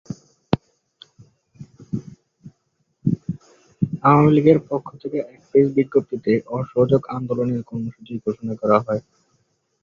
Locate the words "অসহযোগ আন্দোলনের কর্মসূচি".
6.57-8.13